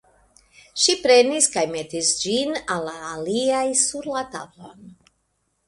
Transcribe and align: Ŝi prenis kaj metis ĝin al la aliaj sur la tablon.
Ŝi 0.83 0.95
prenis 1.01 1.47
kaj 1.57 1.65
metis 1.75 2.09
ĝin 2.23 2.57
al 2.77 2.89
la 2.89 2.95
aliaj 3.13 3.63
sur 3.85 4.11
la 4.17 4.27
tablon. 4.37 4.93